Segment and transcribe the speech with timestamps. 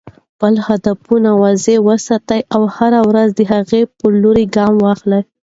[0.33, 5.19] خپل هدفونه واضح وساته او هره ورځ د هغې په لور ګام واخله.